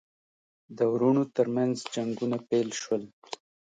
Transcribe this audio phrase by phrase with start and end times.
[0.77, 3.03] د وروڼو ترمنځ جنګونه پیل شول.